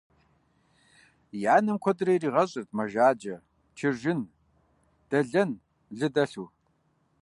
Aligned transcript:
И 1.39 1.45
анэм 1.55 1.77
куэдрэ 1.83 2.11
иригъэщӏырт 2.15 2.69
мэжаджэ, 2.77 3.35
чыржын, 3.77 4.19
дэлэн, 5.09 5.51
лы 5.97 6.07
дэлъу. 6.13 6.47